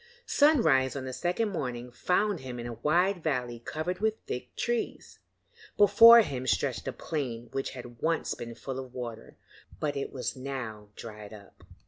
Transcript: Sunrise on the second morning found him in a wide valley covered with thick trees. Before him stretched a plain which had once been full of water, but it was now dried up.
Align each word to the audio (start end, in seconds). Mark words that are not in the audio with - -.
Sunrise 0.25 0.95
on 0.95 1.05
the 1.05 1.13
second 1.13 1.49
morning 1.49 1.91
found 1.91 2.39
him 2.39 2.59
in 2.59 2.65
a 2.65 2.73
wide 2.73 3.21
valley 3.21 3.59
covered 3.59 3.99
with 3.99 4.15
thick 4.25 4.55
trees. 4.55 5.19
Before 5.77 6.21
him 6.21 6.47
stretched 6.47 6.87
a 6.87 6.91
plain 6.91 7.49
which 7.51 7.69
had 7.73 8.01
once 8.01 8.33
been 8.33 8.55
full 8.55 8.79
of 8.79 8.95
water, 8.95 9.37
but 9.79 9.95
it 9.95 10.11
was 10.11 10.35
now 10.35 10.89
dried 10.95 11.33
up. 11.35 11.63